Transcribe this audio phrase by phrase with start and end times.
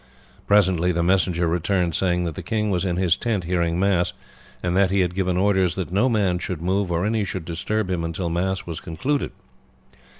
[0.47, 4.13] Presently the messenger returned saying that the king was in his tent hearing mass,
[4.63, 7.91] and that he had given orders that no man should move or any should disturb
[7.91, 9.31] him until mass was concluded.